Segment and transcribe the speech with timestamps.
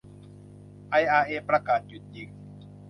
[0.89, 2.29] ไออาร์เอประกาศหยุดยิง